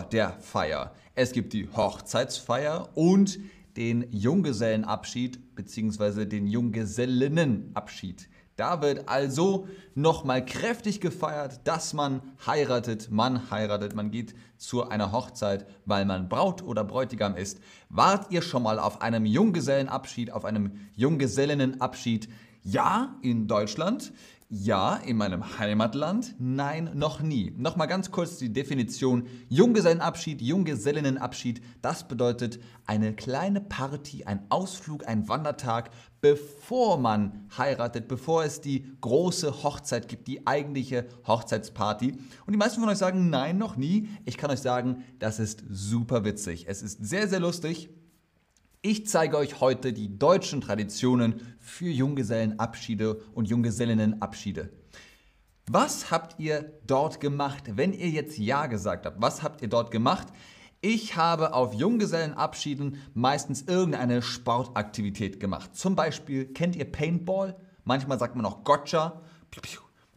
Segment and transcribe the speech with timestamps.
[0.00, 0.94] der Feier.
[1.14, 3.38] Es gibt die Hochzeitsfeier und
[3.76, 6.24] den Junggesellenabschied bzw.
[6.24, 8.28] den Junggesellinnenabschied.
[8.56, 15.10] Da wird also nochmal kräftig gefeiert, dass man heiratet, man heiratet, man geht zu einer
[15.10, 17.60] Hochzeit, weil man Braut oder Bräutigam ist.
[17.88, 22.28] Wart ihr schon mal auf einem Junggesellenabschied, auf einem Junggesellinnenabschied?
[22.62, 24.12] Ja, in Deutschland.
[24.54, 26.34] Ja, in meinem Heimatland.
[26.38, 27.54] Nein, noch nie.
[27.56, 29.26] Nochmal ganz kurz die Definition.
[29.48, 31.62] Junggesellenabschied, Junggesellinnenabschied.
[31.80, 35.88] Das bedeutet eine kleine Party, ein Ausflug, ein Wandertag,
[36.20, 42.12] bevor man heiratet, bevor es die große Hochzeit gibt, die eigentliche Hochzeitsparty.
[42.44, 44.10] Und die meisten von euch sagen, nein, noch nie.
[44.26, 46.66] Ich kann euch sagen, das ist super witzig.
[46.68, 47.88] Es ist sehr, sehr lustig.
[48.84, 54.72] Ich zeige euch heute die deutschen Traditionen für Junggesellenabschiede und Junggesellinnenabschiede.
[55.68, 59.22] Was habt ihr dort gemacht, wenn ihr jetzt Ja gesagt habt?
[59.22, 60.26] Was habt ihr dort gemacht?
[60.80, 65.76] Ich habe auf Junggesellenabschieden meistens irgendeine Sportaktivität gemacht.
[65.76, 67.56] Zum Beispiel, kennt ihr Paintball?
[67.84, 69.22] Manchmal sagt man auch Gotcha.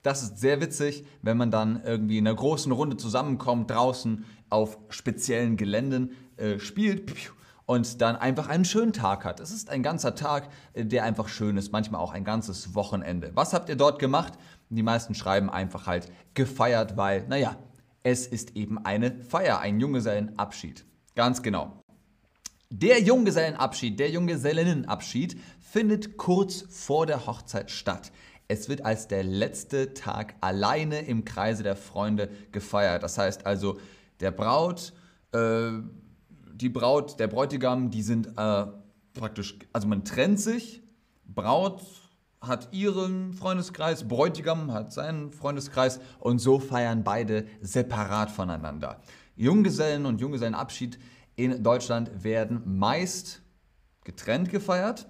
[0.02, 4.80] Das ist sehr witzig, wenn man dann irgendwie in einer großen Runde zusammenkommt, draußen auf
[4.90, 7.06] speziellen Geländen äh, spielt
[7.66, 9.40] und dann einfach einen schönen Tag hat.
[9.40, 13.32] Es ist ein ganzer Tag, der einfach schön ist, manchmal auch ein ganzes Wochenende.
[13.34, 14.34] Was habt ihr dort gemacht?
[14.70, 17.58] Die meisten schreiben einfach halt gefeiert, weil, naja,
[18.04, 20.86] es ist eben eine Feier, ein Junggesellenabschied.
[21.16, 21.82] Ganz genau.
[22.70, 28.12] Der Junggesellenabschied, der Junggesellinnenabschied findet kurz vor der Hochzeit statt.
[28.48, 33.02] Es wird als der letzte Tag alleine im Kreise der Freunde gefeiert.
[33.02, 33.80] Das heißt also,
[34.20, 34.94] der Braut,
[35.34, 35.72] äh,
[36.56, 38.66] die Braut, der Bräutigam, die sind äh,
[39.14, 40.82] praktisch, also man trennt sich,
[41.26, 41.82] Braut
[42.40, 49.02] hat ihren Freundeskreis, Bräutigam hat seinen Freundeskreis und so feiern beide separat voneinander.
[49.36, 51.00] Junggesellen und Junggesellenabschied
[51.36, 53.42] in Deutschland werden meist
[54.04, 55.08] getrennt gefeiert.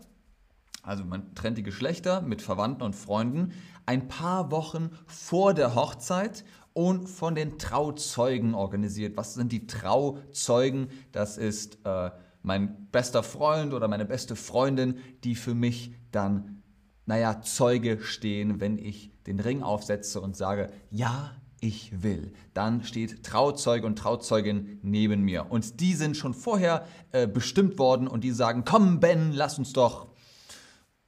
[0.81, 3.53] Also man trennt die Geschlechter mit Verwandten und Freunden
[3.85, 6.43] ein paar Wochen vor der Hochzeit
[6.75, 9.15] und von den Trauzeugen organisiert.
[9.15, 10.89] Was sind die Trauzeugen?
[11.13, 12.11] Das ist äh,
[12.43, 16.61] mein bester Freund oder meine beste Freundin, die für mich dann,
[17.05, 21.31] naja, Zeuge stehen, wenn ich den Ring aufsetze und sage, ja,
[21.61, 22.33] ich will.
[22.53, 25.49] Dann steht Trauzeuge und Trauzeugin neben mir.
[25.49, 29.71] Und die sind schon vorher äh, bestimmt worden und die sagen, komm Ben, lass uns
[29.71, 30.09] doch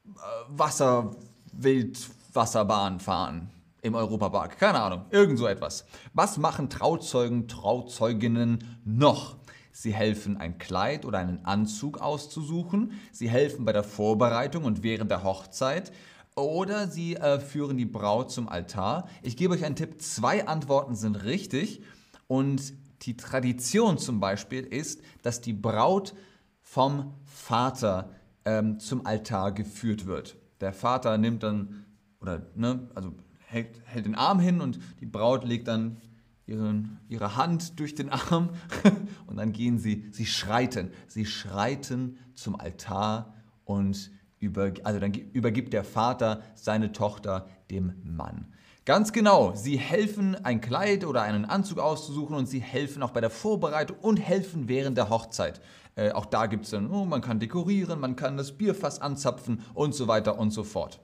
[0.05, 1.11] äh, Wasser,
[1.51, 3.51] Wildwasserbahn fahren
[3.88, 4.59] im Europapark.
[4.59, 5.86] Keine Ahnung, irgend so etwas.
[6.14, 9.38] Was machen Trauzeugen, Trauzeuginnen noch?
[9.72, 12.94] Sie helfen, ein Kleid oder einen Anzug auszusuchen.
[13.12, 15.92] Sie helfen bei der Vorbereitung und während der Hochzeit.
[16.36, 19.08] Oder sie äh, führen die Braut zum Altar.
[19.22, 20.02] Ich gebe euch einen Tipp.
[20.02, 21.81] Zwei Antworten sind richtig.
[22.28, 26.14] Und die Tradition zum Beispiel ist, dass die Braut
[26.62, 28.09] vom Vater
[28.46, 30.38] ähm, zum Altar geführt wird.
[30.59, 31.86] Der Vater nimmt dann,
[32.20, 33.14] oder, ne, also
[33.57, 35.97] hält, hält den Arm hin und die Braut legt dann
[36.45, 38.50] ihren, ihre Hand durch den Arm
[39.28, 43.34] und dann gehen sie, sie schreiten, sie schreiten zum Altar
[43.66, 48.53] und über, also dann übergibt der Vater seine Tochter dem Mann.
[48.85, 53.19] Ganz genau, sie helfen, ein Kleid oder einen Anzug auszusuchen und sie helfen auch bei
[53.19, 55.59] der Vorbereitung und helfen während der Hochzeit.
[55.96, 59.62] Äh, auch da gibt es dann, oh, man kann dekorieren, man kann das Bierfass anzapfen
[59.73, 61.01] und so weiter und so fort.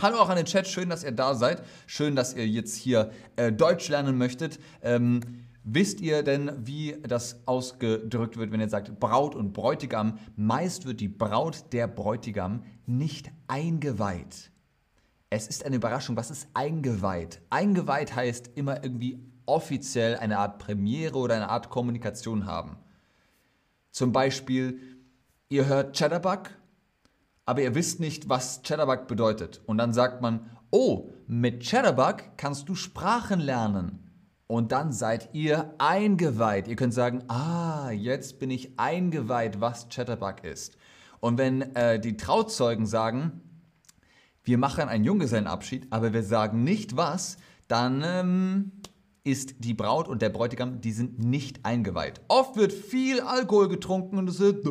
[0.00, 1.64] Hallo auch an den Chat, schön, dass ihr da seid.
[1.88, 4.60] Schön, dass ihr jetzt hier äh, Deutsch lernen möchtet.
[4.80, 10.20] Ähm, wisst ihr denn, wie das ausgedrückt wird, wenn ihr sagt Braut und Bräutigam?
[10.36, 14.52] Meist wird die Braut der Bräutigam nicht eingeweiht.
[15.30, 17.42] Es ist eine Überraschung, was ist eingeweiht?
[17.50, 22.76] Eingeweiht heißt immer irgendwie offiziell eine Art Premiere oder eine Art Kommunikation haben.
[23.90, 24.80] Zum Beispiel,
[25.48, 26.50] ihr hört Chatterbug
[27.48, 29.62] aber ihr wisst nicht, was Chatterbug bedeutet.
[29.64, 34.12] Und dann sagt man, oh, mit Chatterbug kannst du Sprachen lernen.
[34.46, 36.68] Und dann seid ihr eingeweiht.
[36.68, 40.76] Ihr könnt sagen, ah, jetzt bin ich eingeweiht, was Chatterbug ist.
[41.20, 43.40] Und wenn äh, die Trauzeugen sagen,
[44.44, 48.72] wir machen einen Junggesellenabschied, aber wir sagen nicht was, dann ähm,
[49.28, 52.22] ist die Braut und der Bräutigam, die sind nicht eingeweiht.
[52.28, 54.66] Oft wird viel Alkohol getrunken und es wird,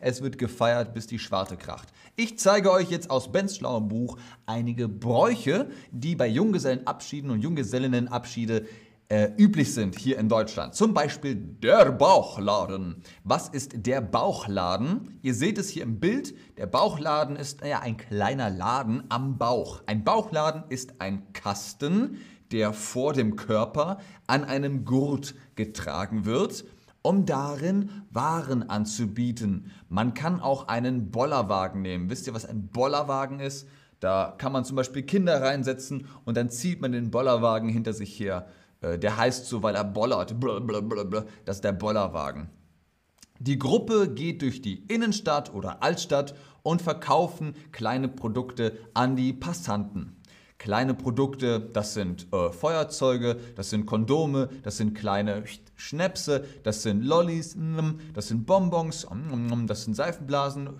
[0.00, 1.90] es wird gefeiert, bis die Schwarte kracht.
[2.16, 8.66] Ich zeige euch jetzt aus Bens schlauem Buch einige Bräuche, die bei Junggesellenabschieden und Junggesellinnenabschiede
[9.10, 10.74] äh, üblich sind hier in Deutschland.
[10.74, 13.02] Zum Beispiel der Bauchladen.
[13.24, 15.18] Was ist der Bauchladen?
[15.22, 16.34] Ihr seht es hier im Bild.
[16.58, 19.82] Der Bauchladen ist naja, ein kleiner Laden am Bauch.
[19.86, 22.18] Ein Bauchladen ist ein Kasten,
[22.52, 26.66] der vor dem Körper an einem Gurt getragen wird,
[27.00, 29.70] um darin Waren anzubieten.
[29.88, 32.10] Man kann auch einen Bollerwagen nehmen.
[32.10, 33.66] Wisst ihr, was ein Bollerwagen ist?
[34.00, 38.18] Da kann man zum Beispiel Kinder reinsetzen und dann zieht man den Bollerwagen hinter sich
[38.20, 38.46] her.
[38.80, 40.34] Äh, der heißt so, weil er bollert.
[41.44, 42.50] Das ist der Bollerwagen.
[43.40, 50.16] Die Gruppe geht durch die Innenstadt oder Altstadt und verkaufen kleine Produkte an die Passanten.
[50.58, 55.44] Kleine Produkte, das sind äh, Feuerzeuge, das sind Kondome, das sind kleine
[55.76, 57.56] Schnäpse, das sind Lollis,
[58.12, 59.06] das sind Bonbons,
[59.66, 60.70] das sind Seifenblasen.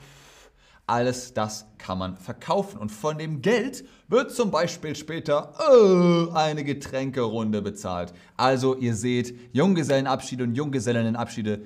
[0.89, 6.65] Alles das kann man verkaufen und von dem Geld wird zum Beispiel später äh, eine
[6.65, 8.15] Getränkerunde bezahlt.
[8.39, 11.61] Also ihr seht, Junggesellenabschiede und Junggesellinnenabschiede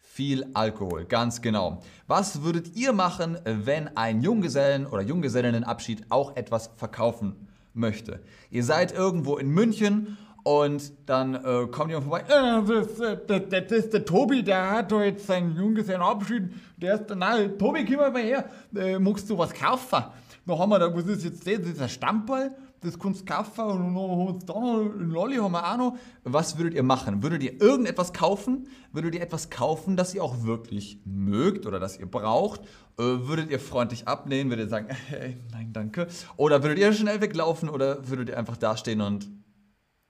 [0.00, 1.82] viel Alkohol, ganz genau.
[2.06, 8.20] Was würdet ihr machen, wenn ein Junggesellen- oder Junggesellinnenabschied auch etwas verkaufen möchte?
[8.50, 12.20] Ihr seid irgendwo in München und dann äh, kommt jemand vorbei.
[12.28, 16.52] Äh, das, äh, das, das, ist der Tobi, der hat doch jetzt seinen Junggesellenabschied.
[16.76, 18.44] Der ist, nein, Tobi, komm mal her.
[18.72, 20.04] Äh, magst du was kaufen?
[20.46, 21.58] Da haben wir da, was ist jetzt das?
[21.58, 25.10] Das ist ein Stammball das kannst du kaufen und dann haben wir da noch einen
[25.10, 25.96] Lolli haben wir auch noch.
[26.24, 27.22] Was würdet ihr machen?
[27.22, 28.68] Würdet ihr irgendetwas kaufen?
[28.92, 32.60] Würdet ihr etwas kaufen, das ihr auch wirklich mögt oder das ihr braucht?
[32.98, 34.50] Äh, würdet ihr freundlich abnehmen?
[34.50, 36.06] Würdet ihr sagen, hey, nein, danke?
[36.36, 39.28] Oder würdet ihr schnell weglaufen oder würdet ihr einfach dastehen und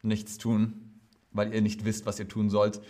[0.07, 1.01] nichts tun,
[1.33, 2.81] weil ihr nicht wisst, was ihr tun sollt?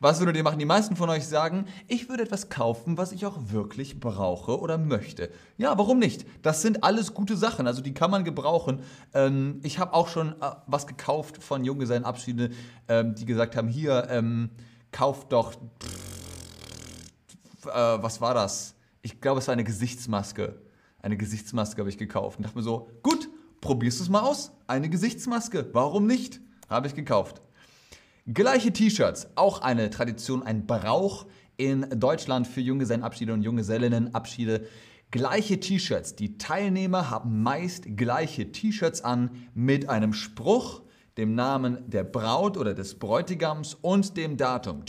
[0.00, 0.58] Was würdet ihr machen?
[0.58, 4.78] Die meisten von euch sagen, ich würde etwas kaufen, was ich auch wirklich brauche oder
[4.78, 5.30] möchte.
[5.56, 6.26] Ja, warum nicht?
[6.42, 8.82] Das sind alles gute Sachen, also die kann man gebrauchen.
[9.14, 12.50] Ähm, ich habe auch schon äh, was gekauft von Junggesellenabschiede,
[12.88, 14.50] ähm, die gesagt haben, hier, ähm,
[14.92, 18.74] kauft doch, pff, äh, was war das?
[19.02, 20.60] Ich glaube, es war eine Gesichtsmaske.
[21.00, 23.28] Eine Gesichtsmaske habe ich gekauft und dachte mir so, gut,
[23.60, 24.52] probierst du es mal aus.
[24.66, 26.40] Eine Gesichtsmaske, warum nicht?
[26.68, 27.40] Habe ich gekauft.
[28.26, 31.26] Gleiche T-Shirts, auch eine Tradition, ein Brauch
[31.56, 34.66] in Deutschland für Junggesellenabschiede und Junggesellinnenabschiede.
[35.12, 36.16] Gleiche T-Shirts.
[36.16, 40.82] Die Teilnehmer haben meist gleiche T-Shirts an mit einem Spruch,
[41.16, 44.82] dem Namen der Braut oder des Bräutigams und dem Datum.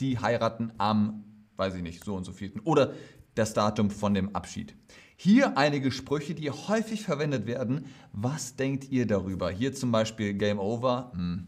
[0.00, 1.24] Die heiraten am,
[1.56, 2.60] weiß ich nicht, so und so vielten.
[2.60, 2.92] Oder
[3.34, 4.74] das Datum von dem Abschied.
[5.22, 7.84] Hier einige Sprüche, die häufig verwendet werden.
[8.10, 9.50] Was denkt ihr darüber?
[9.50, 11.12] Hier zum Beispiel Game Over.
[11.14, 11.46] Hm.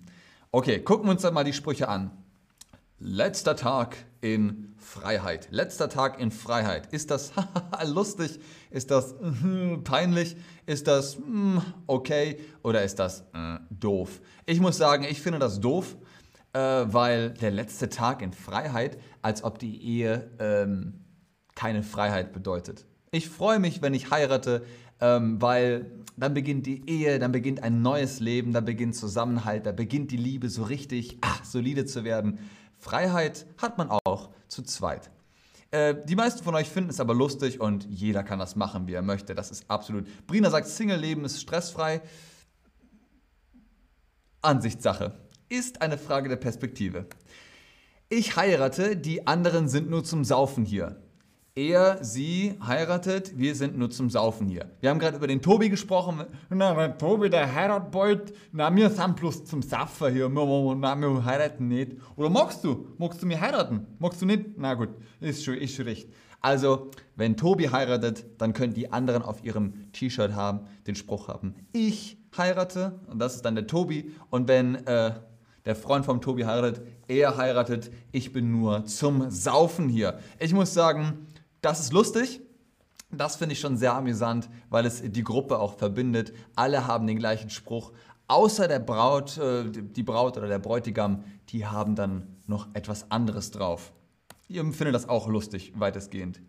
[0.50, 2.10] Okay, gucken wir uns dann mal die Sprüche an.
[2.98, 5.48] Letzter Tag in Freiheit.
[5.50, 6.92] Letzter Tag in Freiheit.
[6.92, 7.32] Ist das
[7.86, 8.40] lustig?
[8.68, 9.14] Ist das
[9.84, 10.36] peinlich?
[10.66, 12.40] Ist das hm, okay?
[12.62, 14.20] Oder ist das äh, doof?
[14.44, 15.96] Ich muss sagen, ich finde das doof,
[16.52, 21.06] äh, weil der letzte Tag in Freiheit, als ob die Ehe ähm,
[21.54, 22.84] keine Freiheit bedeutet.
[23.14, 24.64] Ich freue mich, wenn ich heirate,
[24.98, 29.72] ähm, weil dann beginnt die Ehe, dann beginnt ein neues Leben, dann beginnt Zusammenhalt, da
[29.72, 32.38] beginnt die Liebe so richtig ach, solide zu werden.
[32.78, 35.10] Freiheit hat man auch zu zweit.
[35.72, 38.94] Äh, die meisten von euch finden es aber lustig und jeder kann das machen, wie
[38.94, 39.34] er möchte.
[39.34, 40.06] Das ist absolut.
[40.26, 42.00] Brina sagt, Single-Leben ist stressfrei.
[44.40, 45.20] Ansichtssache.
[45.50, 47.04] Ist eine Frage der Perspektive.
[48.08, 51.01] Ich heirate, die anderen sind nur zum Saufen hier
[51.54, 54.70] er, sie heiratet, wir sind nur zum Saufen hier.
[54.80, 56.24] Wir haben gerade über den Tobi gesprochen.
[56.48, 58.34] Na, der Tobi, der heiratet bald.
[58.52, 60.28] Na, wir sind bloß zum Saufen hier.
[60.30, 61.92] Na, wir heiraten nicht.
[62.16, 62.88] Oder magst du?
[62.96, 63.86] Magst du mich heiraten?
[63.98, 64.56] Magst du nicht?
[64.56, 64.90] Na gut,
[65.20, 66.08] ist schon, ist schon recht.
[66.40, 71.54] Also, wenn Tobi heiratet, dann können die anderen auf ihrem T-Shirt haben, den Spruch haben,
[71.72, 74.10] ich heirate, und das ist dann der Tobi.
[74.28, 75.12] Und wenn äh,
[75.64, 80.18] der Freund vom Tobi heiratet, er heiratet, ich bin nur zum Saufen hier.
[80.40, 81.26] Ich muss sagen,
[81.62, 82.40] das ist lustig.
[83.10, 86.32] Das finde ich schon sehr amüsant, weil es die Gruppe auch verbindet.
[86.56, 87.92] Alle haben den gleichen Spruch,
[88.26, 93.50] außer der Braut, äh, die Braut oder der Bräutigam, die haben dann noch etwas anderes
[93.50, 93.92] drauf.
[94.48, 96.40] Ihr findet das auch lustig, weitestgehend.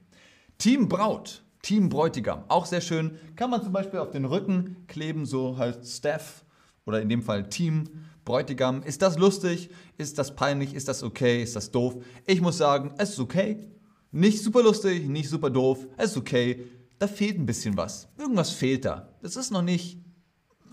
[0.57, 3.17] Team Braut, Team Bräutigam, auch sehr schön.
[3.35, 6.45] Kann man zum Beispiel auf den Rücken kleben, so halt Staff
[6.85, 7.89] oder in dem Fall Team
[8.23, 8.83] Bräutigam.
[8.83, 9.69] Ist das lustig?
[9.97, 10.73] Ist das peinlich?
[10.73, 11.43] Ist das okay?
[11.43, 11.95] Ist das doof?
[12.25, 13.59] Ich muss sagen, es ist okay.
[14.15, 16.67] Nicht super lustig, nicht super doof, es ist okay.
[16.99, 18.07] Da fehlt ein bisschen was.
[18.15, 19.09] Irgendwas fehlt da.
[19.23, 19.97] Es ist noch nicht,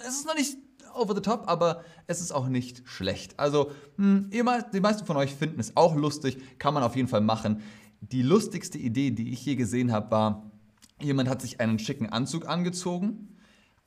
[0.07, 0.59] es ist noch nicht
[0.95, 3.41] over the top, aber es ist auch nicht schlecht.
[3.41, 7.23] Also, hm, die meisten von euch finden es auch lustig, kann man auf jeden Fall
[7.23, 7.63] machen.
[8.03, 10.51] Die lustigste Idee, die ich je gesehen habe, war,
[11.01, 13.39] jemand hat sich einen schicken Anzug angezogen,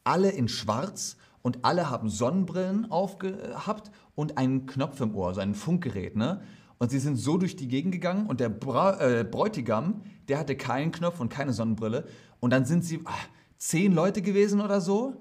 [0.03, 5.53] alle in schwarz und alle haben Sonnenbrillen aufgehabt und einen Knopf im Ohr, so ein
[5.53, 6.41] Funkgerät, ne?
[6.79, 10.55] Und sie sind so durch die Gegend gegangen und der Bra äh, Bräutigam, der hatte
[10.55, 12.05] keinen Knopf und keine Sonnenbrille.
[12.39, 13.27] Und dann sind sie ach,
[13.57, 15.15] zehn Leute gewesen oder so.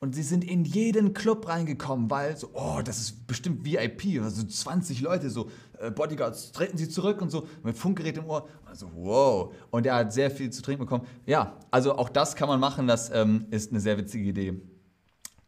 [0.00, 4.42] und sie sind in jeden Club reingekommen, weil so, oh, das ist bestimmt VIP, also
[4.42, 8.46] 20 Leute, so äh, Bodyguards, treten sie zurück und so, mit Funkgerät im Ohr.
[8.66, 9.54] Also, wow.
[9.70, 11.06] Und er hat sehr viel zu trinken bekommen.
[11.24, 14.60] Ja, also auch das kann man machen, das ähm, ist eine sehr witzige Idee.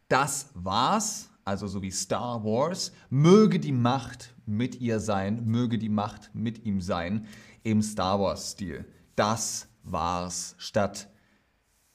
[0.09, 2.93] Das war's, also so wie Star Wars.
[3.09, 7.27] Möge die Macht mit ihr sein, möge die Macht mit ihm sein,
[7.63, 8.85] im Star Wars-Stil.
[9.15, 11.09] Das war's statt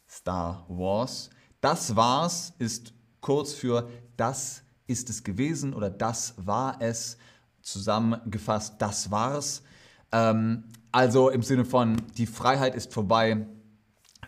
[0.10, 1.30] Star Wars.
[1.60, 7.18] Das war's ist kurz für das ist es gewesen oder das war es
[7.62, 8.76] zusammengefasst.
[8.80, 9.64] Das war's.
[10.12, 13.46] Ähm, also im Sinne von die Freiheit ist vorbei.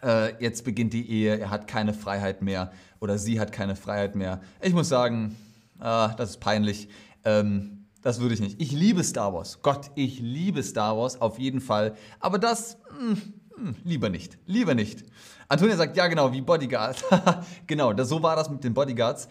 [0.03, 1.39] Äh, jetzt beginnt die Ehe.
[1.39, 4.41] Er hat keine Freiheit mehr oder sie hat keine Freiheit mehr.
[4.61, 5.35] Ich muss sagen,
[5.79, 6.89] äh, das ist peinlich.
[7.23, 8.61] Ähm, das würde ich nicht.
[8.61, 9.59] Ich liebe Star Wars.
[9.61, 11.95] Gott, ich liebe Star Wars auf jeden Fall.
[12.19, 14.37] Aber das mh, hm, mh, hm, lieber nicht.
[14.45, 15.05] Lieber nicht.
[15.47, 17.03] Antonia sagt, ja genau, wie Bodyguards.
[17.67, 19.29] genau, das, so war das mit den Bodyguards.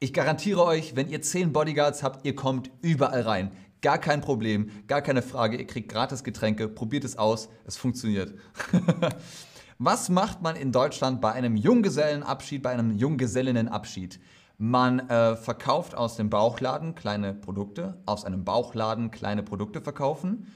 [0.00, 3.52] Ich garantiere euch, wenn ihr 10 Bodyguards habt, ihr kommt überall rein.
[3.82, 5.58] Gar kein Problem, gar keine Frage.
[5.58, 8.32] Ihr kriegt gratis Getränke, probiert es aus, es funktioniert.
[9.86, 14.18] Was macht man in Deutschland bei einem Junggesellenabschied, bei einem Junggesellinnenabschied?
[14.56, 20.46] Man äh, verkauft aus dem Bauchladen kleine Produkte, aus einem Bauchladen kleine Produkte verkaufen.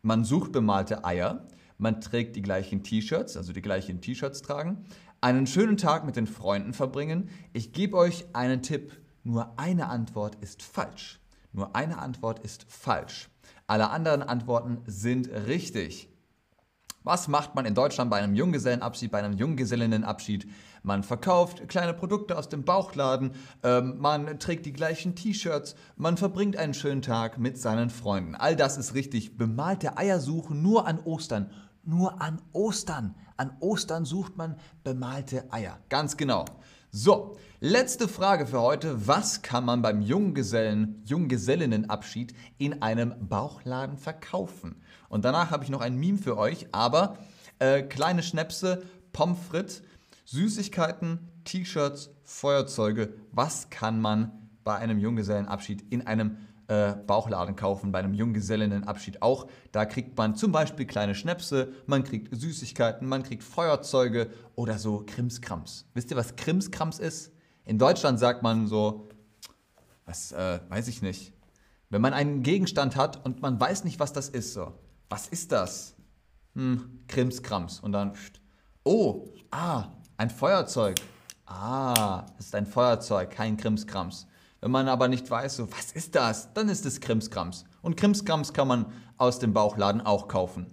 [0.00, 1.46] Man sucht bemalte Eier
[1.78, 4.84] man trägt die gleichen T-Shirts, also die gleichen T-Shirts tragen,
[5.20, 7.30] einen schönen Tag mit den Freunden verbringen.
[7.52, 8.92] Ich gebe euch einen Tipp,
[9.22, 11.20] nur eine Antwort ist falsch.
[11.52, 13.28] Nur eine Antwort ist falsch.
[13.68, 16.07] Alle anderen Antworten sind richtig.
[17.04, 20.46] Was macht man in Deutschland bei einem Junggesellenabschied, bei einem Junggesellinnenabschied?
[20.82, 26.56] Man verkauft kleine Produkte aus dem Bauchladen, ähm, man trägt die gleichen T-Shirts, man verbringt
[26.56, 28.34] einen schönen Tag mit seinen Freunden.
[28.34, 29.36] All das ist richtig.
[29.36, 31.50] Bemalte Eier suchen nur an Ostern
[31.88, 33.14] nur an Ostern.
[33.36, 35.78] An Ostern sucht man bemalte Eier.
[35.88, 36.44] Ganz genau.
[36.90, 39.06] So, letzte Frage für heute.
[39.06, 44.82] Was kann man beim Junggesellen, Junggesellinnenabschied in einem Bauchladen verkaufen?
[45.08, 47.18] Und danach habe ich noch ein Meme für euch, aber
[47.58, 49.82] äh, kleine Schnäpse, Pommes frites,
[50.26, 53.14] Süßigkeiten, T-Shirts, Feuerzeuge.
[53.32, 56.36] Was kann man bei einem Junggesellenabschied in einem
[56.68, 59.46] äh, Bauchladen kaufen, bei einem Junggesellinnenabschied auch.
[59.72, 65.02] Da kriegt man zum Beispiel kleine Schnäpse, man kriegt Süßigkeiten, man kriegt Feuerzeuge oder so
[65.06, 65.86] Krimskrams.
[65.94, 67.32] Wisst ihr, was Krimskrams ist?
[67.68, 69.10] In Deutschland sagt man so,
[70.06, 71.34] was äh, weiß ich nicht.
[71.90, 74.72] Wenn man einen Gegenstand hat und man weiß nicht, was das ist, so,
[75.10, 75.94] was ist das?
[76.54, 77.80] Hm, Krimskrams.
[77.80, 78.14] Und dann,
[78.84, 79.84] oh, ah,
[80.16, 80.96] ein Feuerzeug.
[81.44, 84.26] Ah, das ist ein Feuerzeug, kein Krimskrams.
[84.62, 87.66] Wenn man aber nicht weiß, so, was ist das, dann ist es Krimskrams.
[87.82, 88.86] Und Krimskrams kann man
[89.18, 90.66] aus dem Bauchladen auch kaufen.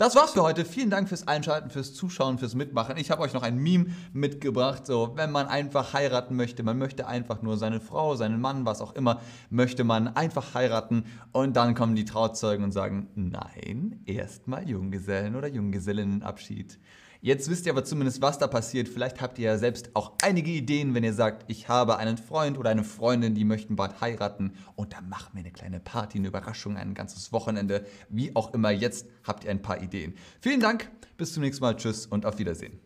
[0.00, 0.64] Das war's für heute.
[0.64, 2.96] Vielen Dank fürs Einschalten, fürs Zuschauen, fürs Mitmachen.
[2.96, 4.86] Ich habe euch noch ein Meme mitgebracht.
[4.86, 8.80] So, wenn man einfach heiraten möchte, man möchte einfach nur seine Frau, seinen Mann, was
[8.80, 14.66] auch immer, möchte man einfach heiraten und dann kommen die Trauzeugen und sagen, nein, erstmal
[14.66, 16.78] Junggesellen oder Junggesellinnenabschied.
[17.22, 18.88] Jetzt wisst ihr aber zumindest, was da passiert.
[18.88, 22.56] Vielleicht habt ihr ja selbst auch einige Ideen, wenn ihr sagt, ich habe einen Freund
[22.56, 26.28] oder eine Freundin, die möchten bald heiraten und dann machen wir eine kleine Party, eine
[26.28, 27.84] Überraschung, ein ganzes Wochenende.
[28.08, 30.14] Wie auch immer, jetzt habt ihr ein paar Ideen.
[30.40, 32.80] Vielen Dank, bis zum nächsten Mal, tschüss und auf Wiedersehen.